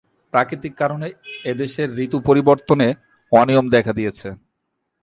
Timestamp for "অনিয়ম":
3.31-3.65